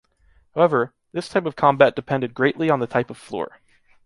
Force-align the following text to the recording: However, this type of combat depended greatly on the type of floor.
However, 0.55 0.93
this 1.11 1.29
type 1.29 1.45
of 1.45 1.55
combat 1.55 1.95
depended 1.95 2.33
greatly 2.33 2.71
on 2.71 2.79
the 2.79 2.87
type 2.87 3.11
of 3.11 3.17
floor. 3.19 3.59